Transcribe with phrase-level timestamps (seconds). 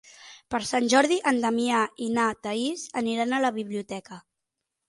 [0.53, 4.23] Per Sant Jordi en Damià i na Thaís aniran a la biblioteca.